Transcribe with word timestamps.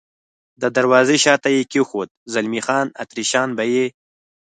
د 0.61 0.63
دروازې 0.77 1.17
شاته 1.23 1.49
یې 1.55 1.63
کېښود، 1.71 2.09
زلمی 2.33 2.61
خان: 2.65 2.87
اتریشیان 3.03 3.49
به 3.57 3.63
یې. 3.73 3.85